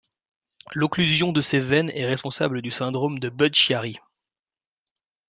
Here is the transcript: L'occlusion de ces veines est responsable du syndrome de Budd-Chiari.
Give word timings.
L'occlusion 0.73 1.31
de 1.31 1.41
ces 1.41 1.59
veines 1.59 1.91
est 1.91 2.07
responsable 2.07 2.63
du 2.63 2.71
syndrome 2.71 3.19
de 3.19 3.29
Budd-Chiari. 3.29 3.99